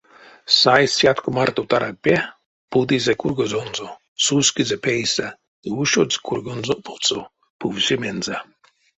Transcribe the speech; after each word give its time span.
Сайсь 0.59 0.95
сятко 0.99 1.29
марто 1.37 1.61
тарад 1.71 1.97
пе, 2.03 2.15
путызе 2.71 3.13
кургозонзо, 3.21 3.87
сускизе 4.25 4.77
пейсэ 4.85 5.27
ды 5.61 5.69
ушодсь 5.81 6.21
кургонзо 6.27 6.75
потсо 6.85 7.19
пувсемензэ. 7.59 8.37